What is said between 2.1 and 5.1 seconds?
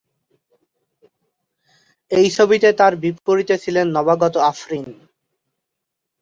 এই ছবিতে তার বিপরীতে ছিলেন নবাগত আফরিন।